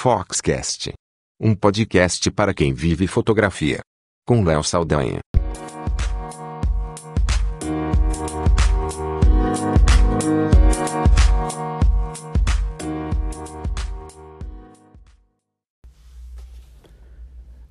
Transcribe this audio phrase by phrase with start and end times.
[0.00, 0.92] Foxcast.
[1.40, 3.80] Um podcast para quem vive fotografia.
[4.24, 5.18] Com Léo Saldanha.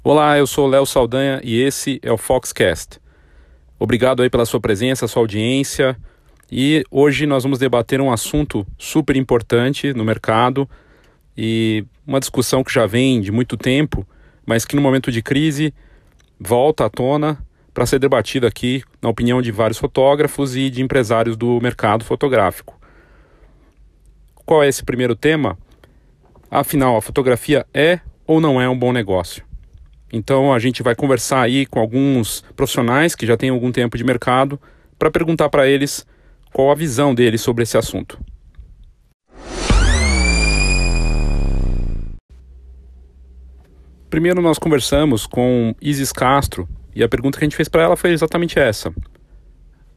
[0.03, 2.99] Olá, eu sou Léo Saldanha e esse é o Foxcast.
[3.79, 5.97] Obrigado aí pela sua presença, sua audiência.
[6.51, 10.69] E hoje nós vamos debater um assunto super importante no mercado
[11.37, 14.07] e uma discussão que já vem de muito tempo,
[14.45, 15.73] mas que no momento de crise
[16.39, 17.37] volta à tona
[17.73, 22.79] para ser debatida aqui na opinião de vários fotógrafos e de empresários do mercado fotográfico.
[24.45, 25.57] Qual é esse primeiro tema?
[26.49, 29.43] Afinal, a fotografia é ou não é um bom negócio?
[30.11, 34.03] Então a gente vai conversar aí com alguns profissionais que já têm algum tempo de
[34.03, 34.59] mercado
[34.97, 36.07] para perguntar para eles
[36.53, 38.17] qual a visão deles sobre esse assunto.
[44.09, 47.97] Primeiro nós conversamos com Isis Castro e a pergunta que a gente fez para ela
[47.97, 48.93] foi exatamente essa.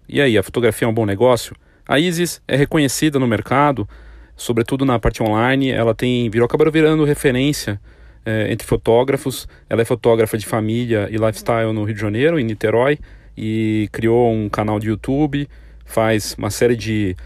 [0.09, 1.55] E aí, a fotografia é um bom negócio?
[1.87, 3.89] A Isis é reconhecida no mercado,
[4.37, 7.81] sobretudo na parte online, ela tem virou virando referência
[8.27, 9.47] é, entre fotógrafos.
[9.69, 12.99] Ela é fotógrafa de família e lifestyle no Rio de Janeiro, em Niterói,
[13.37, 15.49] e criou um canal de YouTube,
[15.85, 17.17] faz uma série de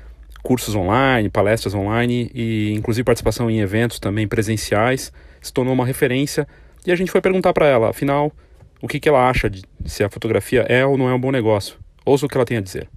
[0.42, 5.10] cursos online, palestras online e inclusive participação em eventos também presenciais.
[5.40, 6.46] Se tornou uma referência
[6.86, 8.32] e a gente foi perguntar para ela, afinal,
[8.80, 11.30] o que, que ela acha de se a fotografia é ou não é um bom
[11.30, 11.78] negócio.
[12.04, 12.88] Ouça o que ela tem a dizer.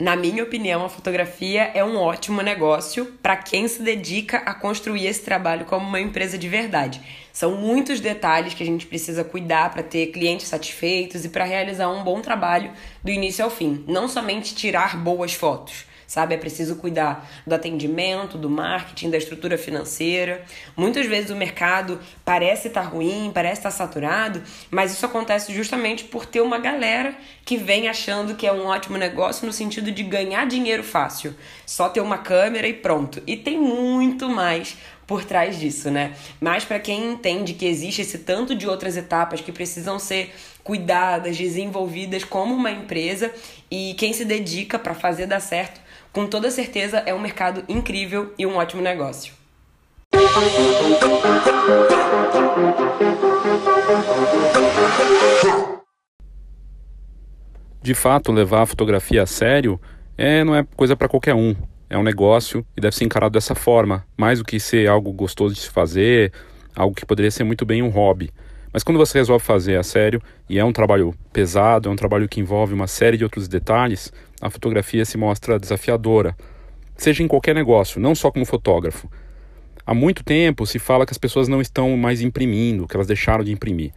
[0.00, 5.06] Na minha opinião, a fotografia é um ótimo negócio para quem se dedica a construir
[5.06, 7.02] esse trabalho como uma empresa de verdade.
[7.34, 11.90] São muitos detalhes que a gente precisa cuidar para ter clientes satisfeitos e para realizar
[11.90, 12.70] um bom trabalho
[13.04, 13.84] do início ao fim.
[13.86, 16.34] Não somente tirar boas fotos sabe?
[16.34, 20.44] É preciso cuidar do atendimento, do marketing, da estrutura financeira.
[20.76, 26.26] Muitas vezes o mercado parece estar ruim, parece estar saturado, mas isso acontece justamente por
[26.26, 30.48] ter uma galera que vem achando que é um ótimo negócio no sentido de ganhar
[30.48, 31.32] dinheiro fácil.
[31.64, 33.22] Só ter uma câmera e pronto.
[33.24, 36.14] E tem muito mais por trás disso, né?
[36.40, 40.34] Mas para quem entende que existe esse tanto de outras etapas que precisam ser
[40.64, 43.32] cuidadas, desenvolvidas como uma empresa
[43.70, 45.80] e quem se dedica para fazer dar certo,
[46.12, 49.32] com toda certeza é um mercado incrível e um ótimo negócio.
[57.82, 59.80] De fato, levar a fotografia a sério
[60.16, 61.54] é, não é coisa para qualquer um.
[61.88, 65.54] É um negócio e deve ser encarado dessa forma, mais do que ser algo gostoso
[65.54, 66.32] de se fazer,
[66.76, 68.30] algo que poderia ser muito bem um hobby.
[68.72, 72.28] Mas quando você resolve fazer a sério, e é um trabalho pesado, é um trabalho
[72.28, 76.36] que envolve uma série de outros detalhes, a fotografia se mostra desafiadora.
[76.96, 79.10] Seja em qualquer negócio, não só como fotógrafo.
[79.84, 83.42] Há muito tempo se fala que as pessoas não estão mais imprimindo, que elas deixaram
[83.42, 83.92] de imprimir.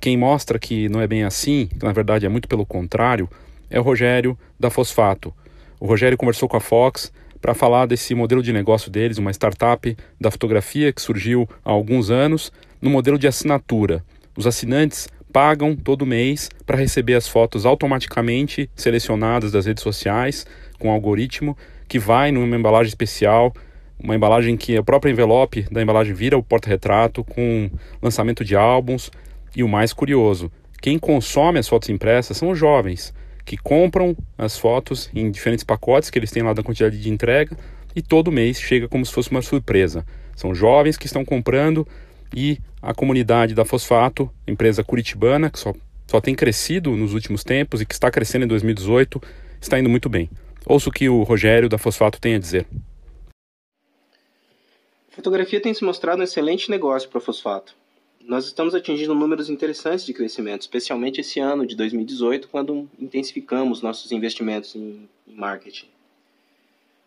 [0.00, 3.28] Quem mostra que não é bem assim, que na verdade é muito pelo contrário,
[3.70, 5.32] é o Rogério da Fosfato.
[5.80, 9.96] O Rogério conversou com a Fox para falar desse modelo de negócio deles, uma startup
[10.20, 14.04] da fotografia que surgiu há alguns anos no modelo de assinatura.
[14.36, 20.46] Os assinantes pagam todo mês para receber as fotos automaticamente selecionadas das redes sociais
[20.78, 21.58] com um algoritmo
[21.88, 23.52] que vai numa embalagem especial,
[23.98, 27.68] uma embalagem que o próprio envelope da embalagem vira o porta-retrato com
[28.00, 29.10] lançamento de álbuns
[29.56, 33.12] e o mais curioso, quem consome as fotos impressas são os jovens
[33.44, 37.56] que compram as fotos em diferentes pacotes que eles têm lá da quantidade de entrega
[37.96, 40.06] e todo mês chega como se fosse uma surpresa.
[40.36, 41.84] São jovens que estão comprando
[42.34, 45.72] e a comunidade da Fosfato, empresa curitibana, que só,
[46.06, 49.22] só tem crescido nos últimos tempos e que está crescendo em 2018,
[49.60, 50.28] está indo muito bem.
[50.66, 52.66] Ouça o que o Rogério da Fosfato tem a dizer.
[55.10, 57.76] Fotografia tem se mostrado um excelente negócio para a Fosfato.
[58.20, 64.10] Nós estamos atingindo números interessantes de crescimento, especialmente esse ano de 2018, quando intensificamos nossos
[64.10, 65.88] investimentos em marketing.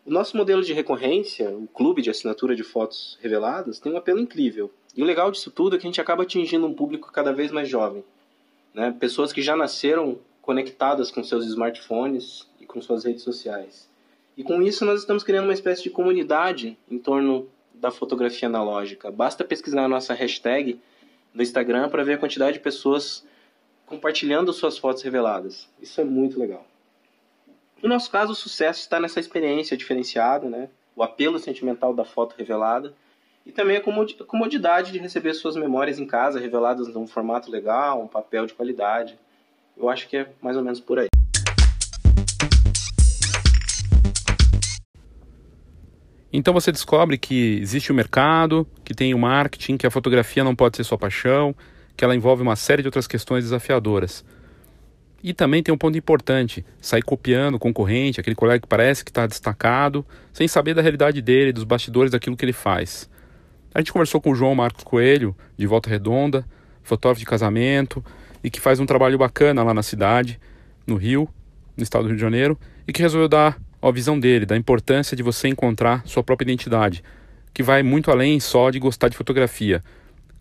[0.06, 4.20] O nosso modelo de recorrência, o clube de assinatura de fotos reveladas, tem um apelo
[4.20, 4.72] incrível.
[4.96, 7.50] E o legal disso tudo é que a gente acaba atingindo um público cada vez
[7.50, 8.04] mais jovem.
[8.74, 8.94] Né?
[8.98, 13.88] Pessoas que já nasceram conectadas com seus smartphones e com suas redes sociais.
[14.36, 19.10] E com isso nós estamos criando uma espécie de comunidade em torno da fotografia analógica.
[19.10, 20.80] Basta pesquisar a nossa hashtag
[21.34, 23.26] no Instagram para ver a quantidade de pessoas
[23.86, 25.68] compartilhando suas fotos reveladas.
[25.80, 26.66] Isso é muito legal.
[27.82, 30.68] No nosso caso, o sucesso está nessa experiência diferenciada, né?
[30.98, 32.92] o apelo sentimental da foto revelada
[33.48, 33.82] e também a
[34.26, 39.18] comodidade de receber suas memórias em casa, reveladas num formato legal, um papel de qualidade.
[39.74, 41.08] Eu acho que é mais ou menos por aí.
[46.30, 50.54] Então você descobre que existe o mercado, que tem o marketing, que a fotografia não
[50.54, 51.56] pode ser sua paixão,
[51.96, 54.26] que ela envolve uma série de outras questões desafiadoras.
[55.22, 59.10] E também tem um ponto importante: sair copiando o concorrente, aquele colega que parece que
[59.10, 60.04] está destacado,
[60.34, 63.08] sem saber da realidade dele, dos bastidores daquilo que ele faz.
[63.74, 66.44] A gente conversou com o João Marcos Coelho, de Volta Redonda,
[66.82, 68.04] fotógrafo de casamento,
[68.42, 70.40] e que faz um trabalho bacana lá na cidade,
[70.86, 71.28] no Rio,
[71.76, 75.16] no estado do Rio de Janeiro, e que resolveu dar a visão dele, da importância
[75.16, 77.02] de você encontrar sua própria identidade,
[77.52, 79.82] que vai muito além só de gostar de fotografia.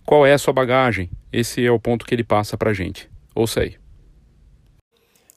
[0.06, 1.10] Qual é a sua bagagem?
[1.32, 3.10] Esse é o ponto que ele passa pra gente.
[3.36, 3.76] Ouça aí.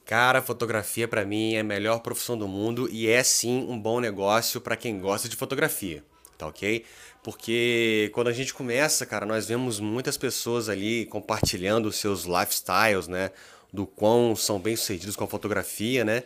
[0.05, 3.99] Cara, fotografia para mim é a melhor profissão do mundo e é sim um bom
[3.99, 6.03] negócio para quem gosta de fotografia,
[6.37, 6.83] tá ok?
[7.23, 13.31] Porque quando a gente começa, cara, nós vemos muitas pessoas ali compartilhando seus lifestyles, né?
[13.71, 16.23] Do quão são bem sucedidos com a fotografia, né?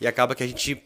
[0.00, 0.82] E acaba que a gente,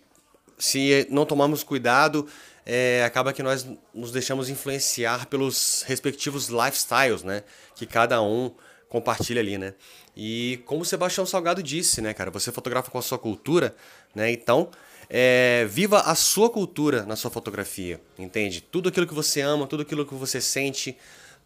[0.56, 2.28] se não tomarmos cuidado,
[2.64, 7.42] é, acaba que nós nos deixamos influenciar pelos respectivos lifestyles, né?
[7.74, 8.54] Que cada um
[8.88, 9.74] compartilha ali, né?
[10.16, 13.74] E como o Sebastião Salgado disse, né, cara, você fotografa com a sua cultura,
[14.14, 14.30] né?
[14.30, 14.70] Então,
[15.08, 18.60] é, viva a sua cultura na sua fotografia, entende?
[18.60, 20.96] Tudo aquilo que você ama, tudo aquilo que você sente,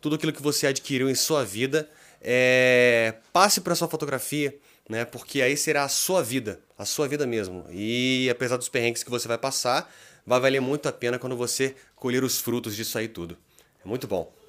[0.00, 1.88] tudo aquilo que você adquiriu em sua vida,
[2.20, 4.56] é, passe para sua fotografia,
[4.88, 5.04] né?
[5.04, 7.64] Porque aí será a sua vida, a sua vida mesmo.
[7.70, 9.92] E apesar dos perrengues que você vai passar,
[10.26, 13.36] vai valer muito a pena quando você colher os frutos disso aí tudo.
[13.84, 14.41] É muito bom.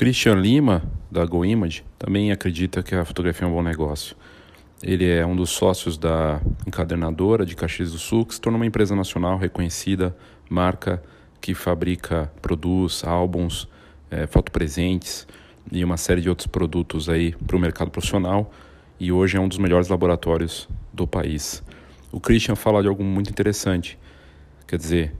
[0.00, 4.16] Christian Lima, da GoImage, também acredita que a fotografia é um bom negócio.
[4.82, 8.64] Ele é um dos sócios da encadernadora de Caxias do Sul, que se tornou uma
[8.64, 10.16] empresa nacional reconhecida,
[10.48, 11.02] marca
[11.38, 13.68] que fabrica, produz álbuns,
[14.10, 15.28] é, fotopresentes
[15.70, 18.50] e uma série de outros produtos aí para o mercado profissional
[18.98, 21.62] e hoje é um dos melhores laboratórios do país.
[22.10, 23.98] O Christian fala de algo muito interessante,
[24.66, 25.12] quer dizer,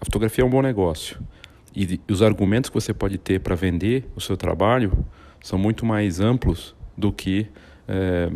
[0.00, 1.18] a fotografia é um bom negócio,
[1.74, 5.04] e os argumentos que você pode ter para vender o seu trabalho
[5.42, 7.46] são muito mais amplos do que
[7.86, 8.30] é,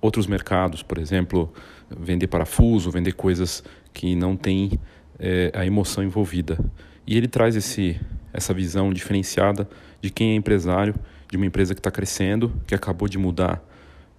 [0.00, 1.52] outros mercados, por exemplo,
[1.90, 3.62] vender parafuso, vender coisas
[3.92, 4.78] que não têm
[5.18, 6.58] é, a emoção envolvida.
[7.06, 8.00] E ele traz esse,
[8.32, 9.68] essa visão diferenciada
[10.00, 10.94] de quem é empresário,
[11.30, 13.62] de uma empresa que está crescendo, que acabou de mudar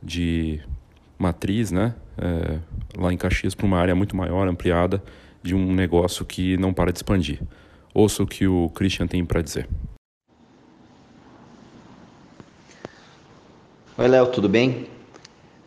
[0.01, 0.59] de
[1.17, 2.59] matriz, né, é,
[2.97, 5.01] lá em Caxias para uma área muito maior, ampliada,
[5.41, 7.39] de um negócio que não para de expandir.
[7.99, 9.67] Ouça o que o Christian tem para dizer.
[13.97, 14.85] Oi, Léo, tudo bem?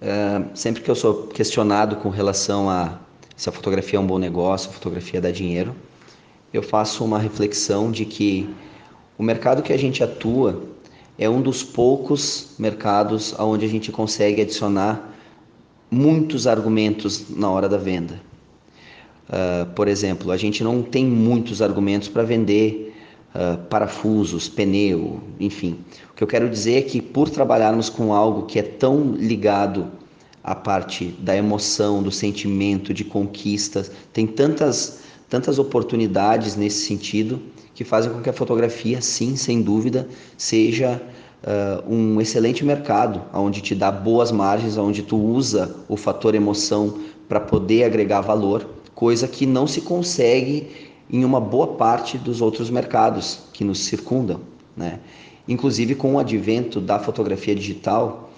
[0.00, 3.00] Uh, sempre que eu sou questionado com relação a
[3.36, 5.74] se a fotografia é um bom negócio, a fotografia dá dinheiro,
[6.54, 8.48] eu faço uma reflexão de que
[9.18, 10.62] o mercado que a gente atua
[11.18, 15.16] é um dos poucos mercados onde a gente consegue adicionar
[15.90, 18.29] muitos argumentos na hora da venda.
[19.30, 22.96] Uh, por exemplo, a gente não tem muitos argumentos para vender
[23.32, 25.78] uh, parafusos, pneu, enfim.
[26.10, 29.86] O que eu quero dizer é que por trabalharmos com algo que é tão ligado
[30.42, 37.40] à parte da emoção, do sentimento, de conquistas, tem tantas, tantas oportunidades nesse sentido
[37.72, 41.00] que fazem com que a fotografia, sim, sem dúvida, seja
[41.44, 46.98] uh, um excelente mercado, onde te dá boas margens, onde tu usa o fator emoção
[47.28, 52.68] para poder agregar valor coisa que não se consegue em uma boa parte dos outros
[52.68, 54.42] mercados que nos circundam.
[54.76, 55.00] Né?
[55.48, 58.30] Inclusive, com o advento da fotografia digital,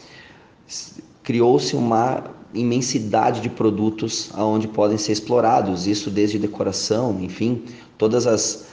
[1.24, 2.22] criou-se uma
[2.54, 7.64] imensidade de produtos aonde podem ser explorados, isso desde decoração, enfim,
[7.98, 8.70] todas as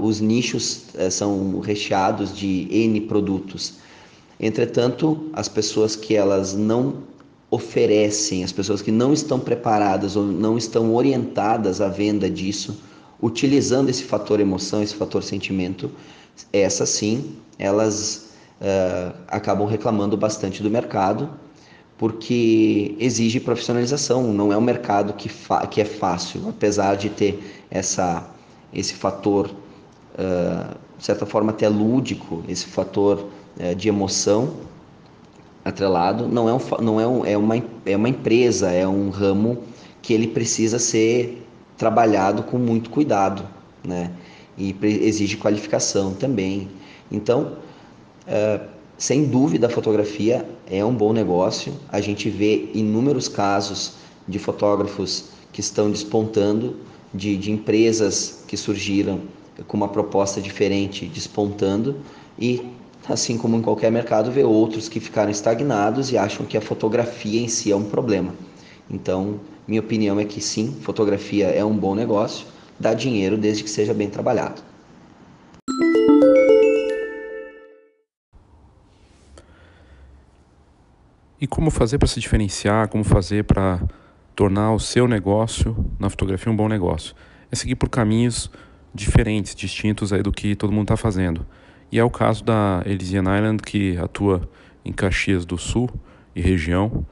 [0.00, 3.74] os nichos eh, são recheados de N produtos.
[4.40, 6.94] Entretanto, as pessoas que elas não
[7.52, 12.80] oferecem, as pessoas que não estão preparadas ou não estão orientadas à venda disso,
[13.20, 15.90] utilizando esse fator emoção, esse fator sentimento,
[16.50, 21.28] essas sim, elas uh, acabam reclamando bastante do mercado,
[21.98, 25.30] porque exige profissionalização, não é um mercado que,
[25.70, 27.38] que é fácil, apesar de ter
[27.70, 28.30] essa,
[28.72, 29.50] esse fator,
[30.14, 33.28] uh, de certa forma até lúdico, esse fator
[33.60, 34.54] uh, de emoção,
[35.64, 39.58] atrelado, não é, um, não é, um, é, uma, é uma empresa, é um ramo
[40.00, 43.44] que ele precisa ser trabalhado com muito cuidado,
[43.84, 44.10] né?
[44.58, 46.68] E exige qualificação também.
[47.10, 47.56] Então,
[48.26, 48.60] é,
[48.98, 51.72] sem dúvida, a fotografia é um bom negócio.
[51.90, 53.94] A gente vê inúmeros casos
[54.28, 56.76] de fotógrafos que estão despontando,
[57.12, 59.20] de, de empresas que surgiram
[59.66, 61.96] com uma proposta diferente despontando
[62.38, 62.62] e
[63.08, 67.40] assim como em qualquer mercado, vê outros que ficaram estagnados e acham que a fotografia
[67.40, 68.34] em si é um problema.
[68.90, 72.46] Então, minha opinião é que sim, fotografia é um bom negócio,
[72.78, 74.62] dá dinheiro desde que seja bem trabalhado.
[81.40, 83.82] E como fazer para se diferenciar, como fazer para
[84.36, 87.16] tornar o seu negócio na fotografia um bom negócio?
[87.50, 88.48] É seguir por caminhos
[88.94, 91.44] diferentes, distintos aí do que todo mundo está fazendo.
[91.92, 94.48] E é o caso da Elysian Island, que atua
[94.82, 95.90] em Caxias do Sul
[96.34, 97.04] e região,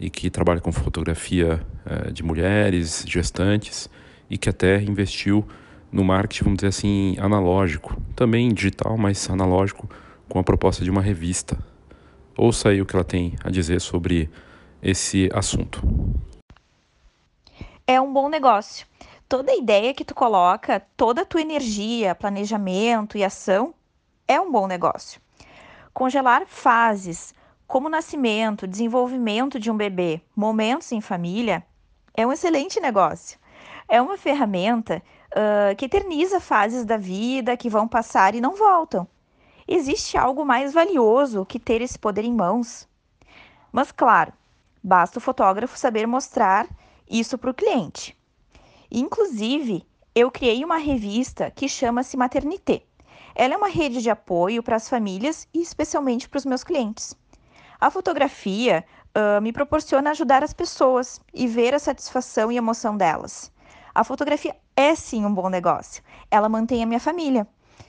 [0.00, 3.88] e que trabalha com fotografia eh, de mulheres, gestantes,
[4.28, 5.46] e que até investiu
[5.92, 9.88] no marketing, vamos dizer assim, analógico, também digital, mas analógico,
[10.28, 11.56] com a proposta de uma revista.
[12.36, 14.28] Ouça aí o que ela tem a dizer sobre
[14.82, 15.80] esse assunto.
[17.86, 18.84] É um bom negócio.
[19.28, 23.72] Toda ideia que tu coloca, toda a tua energia, planejamento e ação
[24.26, 25.20] é um bom negócio.
[25.92, 27.34] Congelar fases,
[27.66, 31.64] como nascimento, desenvolvimento de um bebê, momentos em família,
[32.14, 33.38] é um excelente negócio.
[33.88, 39.06] É uma ferramenta uh, que eterniza fases da vida que vão passar e não voltam.
[39.66, 42.88] Existe algo mais valioso que ter esse poder em mãos?
[43.72, 44.32] Mas, claro,
[44.82, 46.68] basta o fotógrafo saber mostrar
[47.08, 48.16] isso para o cliente.
[48.90, 52.82] Inclusive, eu criei uma revista que chama-se Maternité.
[53.34, 57.16] Ela é uma rede de apoio para as famílias e especialmente para os meus clientes.
[57.80, 63.52] A fotografia uh, me proporciona ajudar as pessoas e ver a satisfação e emoção delas.
[63.94, 66.02] A fotografia é sim um bom negócio.
[66.30, 67.46] Ela mantém a minha família.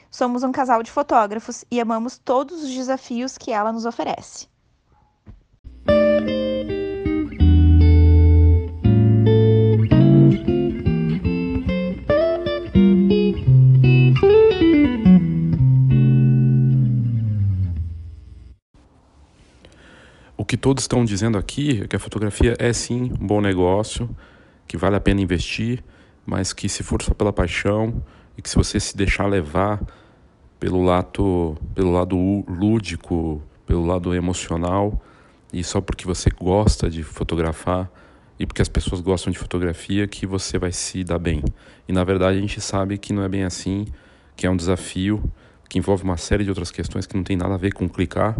[0.10, 4.48] Somos um casal de fotógrafos e amamos todos os desafios que ela nos oferece.
[20.46, 24.08] O que todos estão dizendo aqui é que a fotografia é sim um bom negócio,
[24.68, 25.84] que vale a pena investir,
[26.24, 28.04] mas que se for só pela paixão
[28.38, 29.82] e que se você se deixar levar
[30.60, 35.02] pelo lado, pelo lado lúdico, pelo lado emocional,
[35.52, 37.92] e só porque você gosta de fotografar
[38.38, 41.44] e porque as pessoas gostam de fotografia que você vai se dar bem.
[41.88, 43.88] E na verdade a gente sabe que não é bem assim,
[44.36, 45.24] que é um desafio,
[45.68, 48.38] que envolve uma série de outras questões que não tem nada a ver com clicar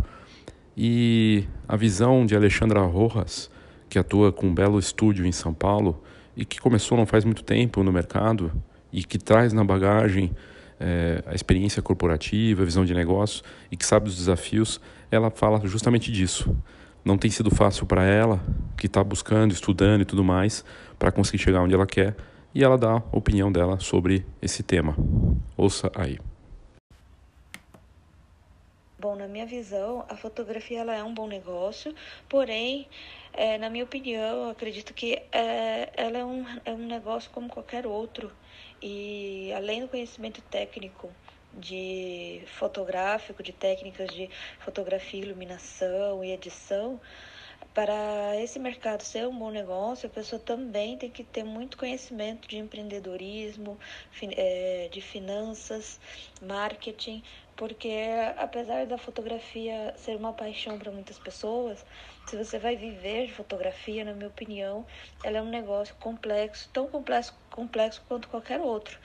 [0.78, 3.50] e a visão de Alexandra Rojas,
[3.90, 6.02] que atua com um belo estúdio em São Paulo
[6.36, 8.52] e que começou não faz muito tempo no mercado
[8.92, 10.32] e que traz na bagagem
[10.80, 15.66] é, a experiência corporativa, a visão de negócio e que sabe os desafios, ela fala
[15.66, 16.56] justamente disso.
[17.04, 18.44] Não tem sido fácil para ela,
[18.76, 20.66] que está buscando, estudando e tudo mais,
[20.98, 22.16] para conseguir chegar onde ela quer,
[22.54, 24.96] e ela dá a opinião dela sobre esse tema.
[25.56, 26.18] Ouça aí.
[29.06, 31.94] Bom, na minha visão, a fotografia ela é um bom negócio,
[32.28, 32.88] porém,
[33.34, 37.48] é, na minha opinião, eu acredito que é, ela é um, é um negócio como
[37.48, 38.36] qualquer outro.
[38.82, 41.12] E além do conhecimento técnico
[41.54, 47.00] de fotográfico, de técnicas de fotografia, iluminação e edição,
[47.76, 52.48] para esse mercado ser um bom negócio, a pessoa também tem que ter muito conhecimento
[52.48, 53.78] de empreendedorismo,
[54.36, 56.00] é, de finanças,
[56.42, 57.22] marketing,
[57.56, 57.90] porque
[58.38, 61.86] apesar da fotografia ser uma paixão para muitas pessoas,
[62.28, 64.86] se você vai viver de fotografia, na minha opinião,
[65.24, 69.00] ela é um negócio complexo, tão complexo, complexo quanto qualquer outro.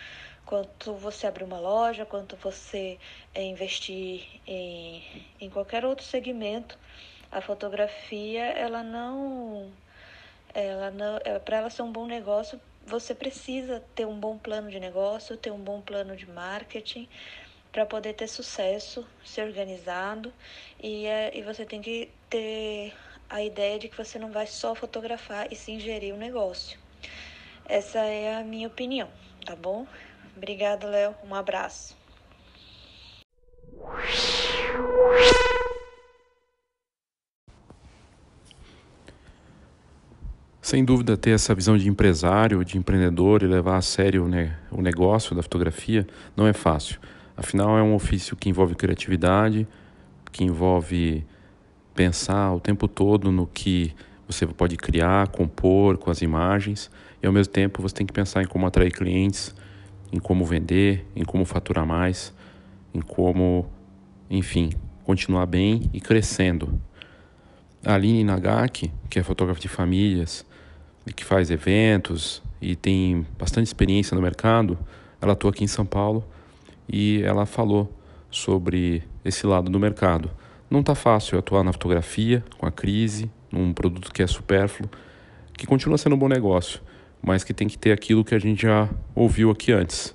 [0.45, 2.99] Quanto você abrir uma loja, quanto você
[3.35, 5.05] é, investir em,
[5.41, 6.77] em qualquer outro segmento,
[7.31, 9.71] a fotografia, ela não,
[10.53, 14.71] ela não, é, para ela ser um bom negócio, você precisa ter um bom plano
[14.71, 17.09] de negócio, ter um bom plano de marketing,
[17.73, 20.33] para poder ter sucesso, ser organizado
[20.83, 22.93] e, é, e você tem que ter
[23.29, 26.79] a ideia de que você não vai só fotografar e sim gerir o negócio.
[27.65, 29.09] Essa é a minha opinião,
[29.47, 29.87] tá bom?
[30.37, 31.15] Obrigada, Léo.
[31.25, 31.97] Um abraço.
[40.61, 44.81] Sem dúvida, ter essa visão de empresário, de empreendedor e levar a sério né, o
[44.81, 47.01] negócio da fotografia não é fácil.
[47.41, 49.67] Afinal, é um ofício que envolve criatividade,
[50.31, 51.25] que envolve
[51.95, 53.95] pensar o tempo todo no que
[54.27, 56.91] você pode criar, compor com as imagens,
[57.23, 59.55] e ao mesmo tempo você tem que pensar em como atrair clientes,
[60.13, 62.31] em como vender, em como faturar mais,
[62.93, 63.67] em como,
[64.29, 66.79] enfim, continuar bem e crescendo.
[67.83, 70.45] A Aline Nagaki, que é fotógrafa de famílias
[71.07, 74.79] e que faz eventos e tem bastante experiência no mercado,
[75.23, 76.23] ela atua aqui em São Paulo
[76.93, 77.93] e ela falou
[78.31, 80.31] sobre esse lado do mercado.
[80.69, 84.89] Não está fácil atuar na fotografia, com a crise, num produto que é supérfluo,
[85.57, 86.81] que continua sendo um bom negócio,
[87.23, 90.15] mas que tem que ter aquilo que a gente já ouviu aqui antes,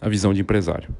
[0.00, 0.94] a visão de empresário.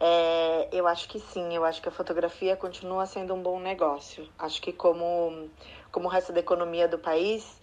[0.00, 4.26] É, eu acho que sim, eu acho que a fotografia continua sendo um bom negócio.
[4.38, 5.48] Acho que como,
[5.90, 7.60] como o resto da economia do país,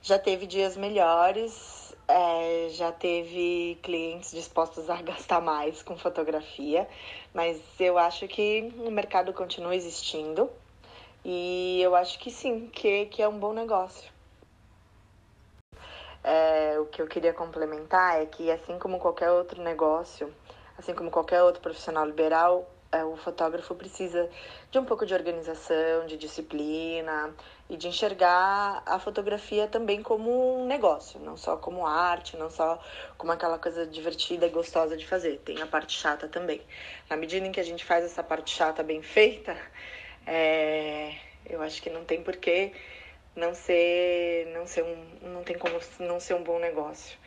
[0.00, 6.88] já teve dias melhores, é, já teve clientes dispostos a gastar mais com fotografia,
[7.32, 10.50] mas eu acho que o mercado continua existindo
[11.24, 14.10] e eu acho que sim, que, que é um bom negócio.
[16.24, 20.32] É, o que eu queria complementar é que, assim como qualquer outro negócio,
[20.78, 24.28] assim como qualquer outro profissional liberal, é, o fotógrafo precisa
[24.70, 27.34] de um pouco de organização, de disciplina
[27.72, 32.78] e de enxergar a fotografia também como um negócio, não só como arte, não só
[33.16, 35.38] como aquela coisa divertida e gostosa de fazer.
[35.38, 36.60] Tem a parte chata também.
[37.08, 39.56] Na medida em que a gente faz essa parte chata bem feita,
[40.26, 41.14] é,
[41.46, 42.72] eu acho que não tem porquê
[43.34, 47.18] não ser, não ser um, não tem como não ser um bom negócio.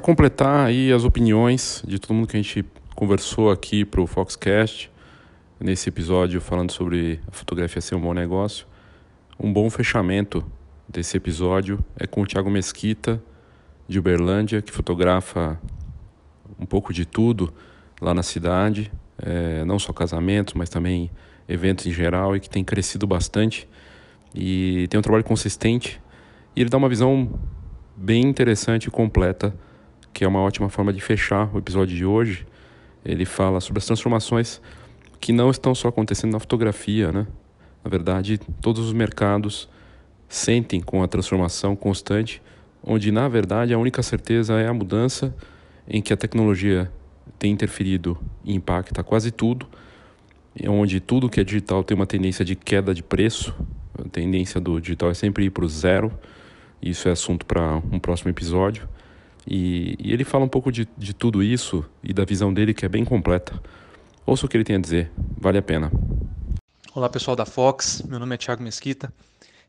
[0.00, 2.64] Para completar aí as opiniões de todo mundo que a gente
[2.96, 4.90] conversou aqui para o Foxcast,
[5.60, 8.66] nesse episódio falando sobre a fotografia ser um bom negócio,
[9.38, 10.42] um bom fechamento
[10.88, 13.22] desse episódio é com o Thiago Mesquita,
[13.86, 15.60] de Uberlândia, que fotografa
[16.58, 17.52] um pouco de tudo
[18.00, 21.10] lá na cidade, é, não só casamentos, mas também
[21.46, 23.68] eventos em geral, e que tem crescido bastante
[24.34, 26.00] e tem um trabalho consistente.
[26.56, 27.38] E ele dá uma visão
[27.94, 29.54] bem interessante e completa,
[30.12, 32.46] que é uma ótima forma de fechar o episódio de hoje.
[33.04, 34.60] Ele fala sobre as transformações
[35.20, 37.26] que não estão só acontecendo na fotografia, né?
[37.84, 39.68] Na verdade, todos os mercados
[40.28, 42.42] sentem com a transformação constante,
[42.82, 45.34] onde na verdade a única certeza é a mudança
[45.88, 46.90] em que a tecnologia
[47.38, 49.66] tem interferido e impacta quase tudo,
[50.68, 53.54] onde tudo que é digital tem uma tendência de queda de preço,
[53.98, 56.12] a tendência do digital é sempre ir para o zero,
[56.80, 58.88] isso é assunto para um próximo episódio.
[59.46, 62.84] E, e, ele fala um pouco de, de tudo isso e da visão dele que
[62.84, 63.60] é bem completa.
[64.26, 65.90] Ouça o que ele tem a dizer, vale a pena.
[66.94, 69.12] Olá pessoal da Fox, meu nome é Thiago Mesquita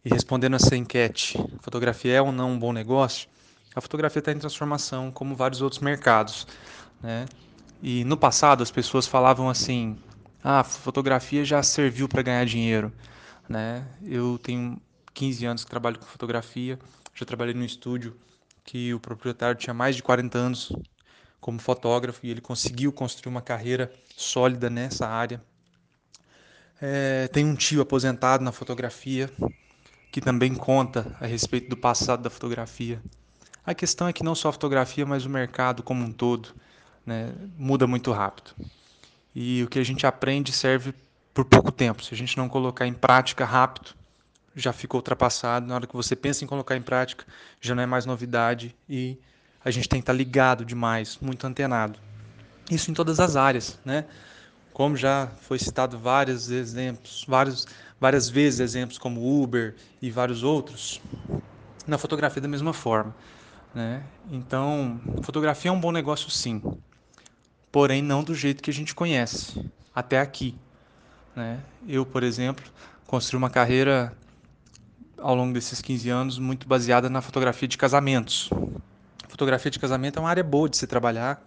[0.03, 3.29] e respondendo essa enquete, fotografia é ou não um bom negócio?
[3.73, 6.45] A fotografia está em transformação, como vários outros mercados.
[7.01, 7.25] Né?
[7.81, 9.97] E no passado as pessoas falavam assim:
[10.43, 12.91] ah, fotografia já serviu para ganhar dinheiro.
[13.47, 13.85] Né?
[14.03, 14.81] Eu tenho
[15.13, 16.77] 15 anos que trabalho com fotografia,
[17.13, 18.15] já trabalhei no estúdio
[18.63, 20.71] que o proprietário tinha mais de 40 anos
[21.39, 25.41] como fotógrafo e ele conseguiu construir uma carreira sólida nessa área.
[26.79, 29.29] É, tem um tio aposentado na fotografia
[30.11, 33.01] que também conta a respeito do passado da fotografia.
[33.65, 36.49] A questão é que não só a fotografia, mas o mercado como um todo
[37.05, 38.51] né, muda muito rápido.
[39.33, 40.93] E o que a gente aprende serve
[41.33, 42.03] por pouco tempo.
[42.03, 43.95] Se a gente não colocar em prática rápido,
[44.55, 45.67] já ficou ultrapassado.
[45.67, 47.25] Na hora que você pensa em colocar em prática,
[47.59, 49.17] já não é mais novidade e
[49.63, 51.99] a gente tem que estar ligado demais, muito antenado.
[52.69, 54.05] Isso em todas as áreas, né?
[54.73, 57.67] Como já foi citado vários exemplos, vários,
[57.99, 61.01] várias vezes exemplos como Uber e vários outros,
[61.85, 63.13] na fotografia da mesma forma.
[63.75, 64.03] Né?
[64.29, 66.61] Então, fotografia é um bom negócio sim,
[67.71, 70.55] porém não do jeito que a gente conhece, até aqui.
[71.35, 71.59] Né?
[71.87, 72.63] Eu, por exemplo,
[73.05, 74.15] construí uma carreira
[75.21, 78.49] ao longo desses 15 anos muito baseada na fotografia de casamentos.
[79.27, 81.41] Fotografia de casamento é uma área boa de se trabalhar,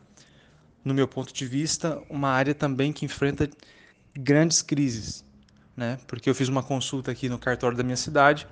[0.84, 3.48] no meu ponto de vista, uma área também que enfrenta
[4.14, 5.24] grandes crises,
[5.76, 5.98] né?
[6.06, 8.46] Porque eu fiz uma consulta aqui no cartório da minha cidade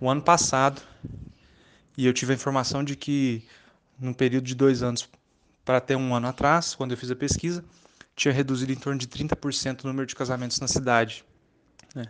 [0.00, 0.80] o ano passado
[1.96, 3.44] e eu tive a informação de que
[3.98, 5.08] num período de dois anos
[5.64, 7.64] para até um ano atrás, quando eu fiz a pesquisa,
[8.14, 11.24] tinha reduzido em torno de 30% o número de casamentos na cidade.
[11.94, 12.04] Né?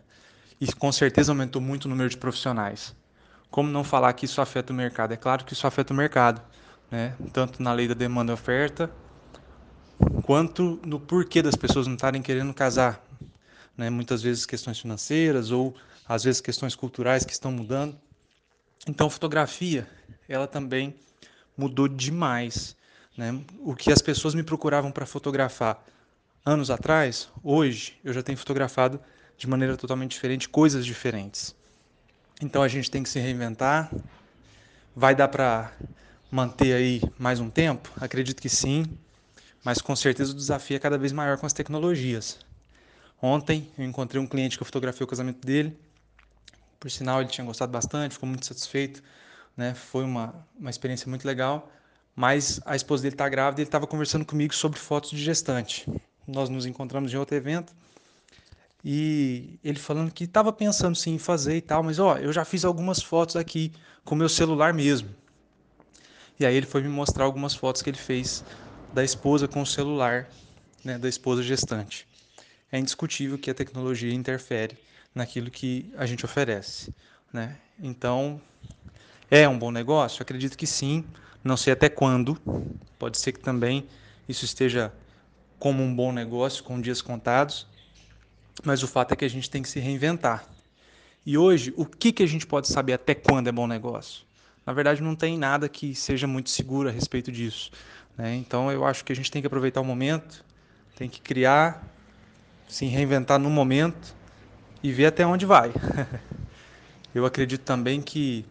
[0.61, 2.95] E com certeza aumentou muito o número de profissionais.
[3.51, 5.13] Como não falar que isso afeta o mercado?
[5.13, 6.43] É claro que isso afeta o mercado,
[6.91, 7.15] né?
[7.33, 8.91] tanto na lei da demanda e oferta,
[10.23, 13.03] quanto no porquê das pessoas não estarem querendo casar.
[13.77, 13.89] Né?
[13.89, 15.75] Muitas vezes questões financeiras ou
[16.07, 17.97] às vezes questões culturais que estão mudando.
[18.87, 19.87] Então, fotografia,
[20.29, 20.95] ela também
[21.57, 22.77] mudou demais.
[23.17, 23.41] Né?
[23.61, 25.85] O que as pessoas me procuravam para fotografar
[26.45, 29.01] anos atrás, hoje eu já tenho fotografado
[29.39, 31.57] de maneira totalmente diferente, coisas diferentes.
[32.43, 33.91] Então a gente tem que se reinventar.
[34.95, 35.73] Vai dar para
[36.31, 37.91] manter aí mais um tempo?
[37.99, 38.85] Acredito que sim
[39.65, 42.39] mas com certeza o desafio é cada vez maior com as tecnologias.
[43.21, 45.79] Ontem eu encontrei um cliente que eu fotografei o casamento dele.
[46.79, 49.03] Por sinal, ele tinha gostado bastante, ficou muito satisfeito.
[49.57, 49.75] Né?
[49.75, 51.71] Foi uma, uma experiência muito legal.
[52.15, 55.87] Mas a esposa dele está grávida e ele estava conversando comigo sobre fotos de gestante.
[56.27, 57.75] Nós nos encontramos em outro evento
[58.91, 62.43] e ele falando que estava pensando sim em fazer e tal, mas ó, eu já
[62.43, 63.71] fiz algumas fotos aqui
[64.03, 65.11] com meu celular mesmo.
[66.41, 68.43] E aí ele foi me mostrar algumas fotos que ele fez
[68.95, 70.27] da esposa com o celular,
[70.83, 72.09] né, da esposa gestante.
[72.73, 74.79] É indiscutível que a tecnologia interfere
[75.15, 76.91] naquilo que a gente oferece,
[77.31, 77.59] né?
[77.79, 78.41] Então,
[79.31, 80.23] é um bom negócio?
[80.23, 81.05] Acredito que sim.
[81.45, 82.41] Não sei até quando.
[82.99, 83.87] Pode ser que também
[84.27, 84.91] isso esteja
[85.59, 87.67] como um bom negócio com dias contados,
[88.65, 90.47] mas o fato é que a gente tem que se reinventar.
[91.25, 94.25] E hoje, o que, que a gente pode saber até quando é bom negócio?
[94.65, 97.71] Na verdade, não tem nada que seja muito seguro a respeito disso.
[98.17, 98.35] Né?
[98.37, 100.45] Então, eu acho que a gente tem que aproveitar o momento,
[100.97, 101.87] tem que criar,
[102.69, 104.15] se reinventar no momento
[104.83, 105.73] e ver até onde vai.
[107.15, 108.45] eu acredito também que,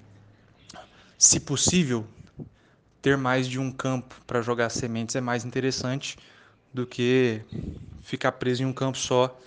[1.18, 2.06] se possível,
[3.02, 6.18] ter mais de um campo para jogar sementes é mais interessante
[6.74, 7.42] do que
[8.02, 9.40] ficar preso em um campo só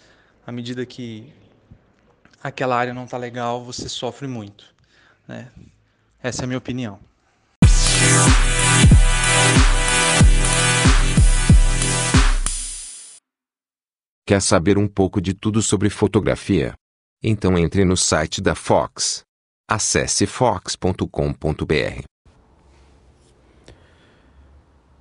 [0.47, 1.33] à medida que
[2.43, 4.65] aquela área não está legal, você sofre muito.
[5.27, 5.51] Né?
[6.23, 6.99] Essa é a minha opinião.
[14.27, 16.75] Quer saber um pouco de tudo sobre fotografia?
[17.23, 19.23] Então entre no site da Fox.
[19.69, 22.05] Acesse fox.com.br.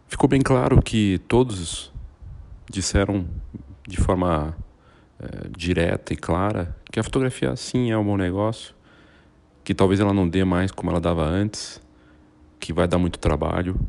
[0.07, 1.93] Ficou bem claro que todos
[2.69, 3.27] disseram
[3.87, 4.57] de forma
[5.19, 8.73] é, direta e clara que a fotografia sim é um bom negócio,
[9.63, 11.81] que talvez ela não dê mais como ela dava antes,
[12.59, 13.79] que vai dar muito trabalho,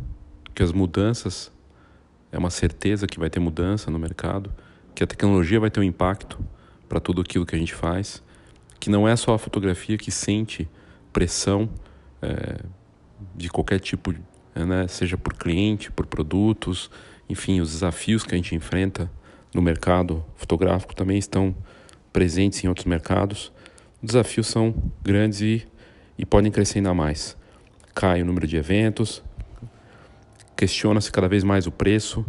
[0.55, 1.53] que as mudanças
[2.33, 4.53] é uma certeza que vai ter mudança no mercado,
[4.95, 6.39] que a tecnologia vai ter um impacto
[6.89, 8.23] para tudo aquilo que a gente faz,
[8.79, 10.69] que não é só a fotografia que sente
[11.13, 11.69] pressão
[12.23, 12.61] é,
[13.35, 14.15] de qualquer tipo,
[14.55, 16.91] né, seja por cliente, por produtos,
[17.29, 19.11] enfim, os desafios que a gente enfrenta
[19.55, 21.55] no mercado fotográfico também estão
[22.13, 23.53] presentes em outros mercados.
[24.03, 25.67] Os desafios são grandes e,
[26.19, 27.37] e podem crescer ainda mais.
[27.95, 29.23] Cai o número de eventos,
[30.57, 32.25] questiona-se cada vez mais o preço,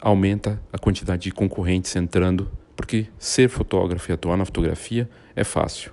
[0.00, 5.92] aumenta a quantidade de concorrentes entrando, porque ser fotógrafo e atuar na fotografia é fácil.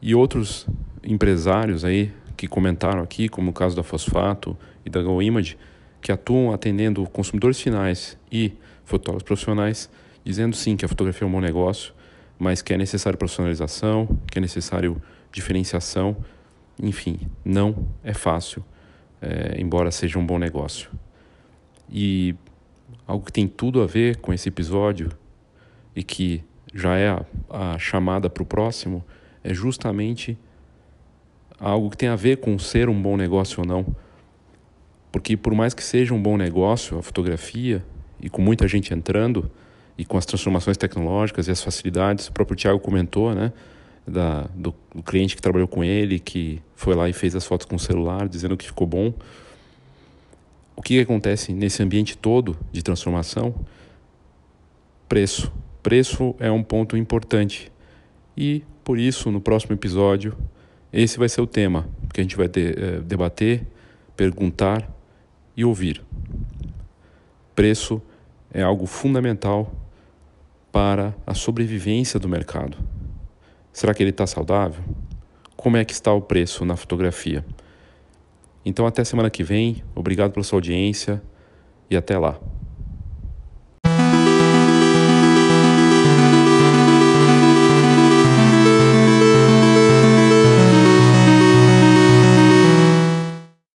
[0.00, 0.66] E outros
[1.04, 5.56] empresários aí que comentaram aqui, como o caso da Fosfato e da Go Image,
[6.00, 8.52] que atuam atendendo consumidores finais e
[8.84, 9.90] fotógrafos profissionais,
[10.24, 11.92] dizendo sim que a fotografia é um bom negócio,
[12.38, 16.16] mas que é necessário profissionalização, que é necessário diferenciação.
[16.82, 18.64] Enfim, não é fácil,
[19.20, 20.90] é, embora seja um bom negócio.
[21.90, 22.34] E
[23.06, 25.10] algo que tem tudo a ver com esse episódio
[25.94, 26.42] e que
[26.74, 29.04] já é a, a chamada para o próximo
[29.44, 30.38] é justamente
[31.60, 33.86] algo que tem a ver com ser um bom negócio ou não.
[35.12, 37.84] Porque por mais que seja um bom negócio a fotografia,
[38.22, 39.50] e com muita gente entrando
[39.98, 42.28] e com as transformações tecnológicas e as facilidades.
[42.28, 43.52] O próprio Tiago comentou, né,
[44.06, 47.66] da, do, do, cliente que trabalhou com ele, que foi lá e fez as fotos
[47.66, 49.12] com o celular, dizendo que ficou bom.
[50.74, 53.54] O que acontece nesse ambiente todo de transformação?
[55.08, 55.52] Preço.
[55.82, 57.70] Preço é um ponto importante.
[58.36, 60.36] E por isso, no próximo episódio,
[60.92, 63.66] esse vai ser o tema que a gente vai de, é, debater,
[64.16, 64.90] perguntar
[65.56, 66.02] e ouvir.
[67.54, 68.00] Preço
[68.52, 69.72] é algo fundamental
[70.70, 72.76] para a sobrevivência do mercado.
[73.72, 74.82] Será que ele está saudável?
[75.56, 77.44] Como é que está o preço na fotografia?
[78.64, 79.82] Então, até semana que vem.
[79.94, 81.22] Obrigado pela sua audiência
[81.90, 82.38] e até lá.